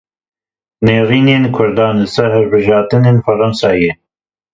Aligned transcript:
Nêrînên 0.87 1.43
Kurdan 1.57 1.95
li 2.01 2.07
ser 2.15 2.29
hilbijartinên 2.35 3.17
Fransayê. 3.25 3.91